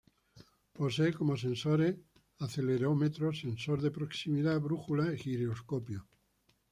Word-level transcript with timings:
Posee 0.77 1.11
como 1.19 1.33
sensores 1.45 1.95
acelerómetro, 2.45 3.27
sensor 3.43 3.79
de 3.83 3.91
proximidad, 3.97 4.59
brújula 4.59 5.13
y 5.13 5.19
giroscopio. 5.19 6.07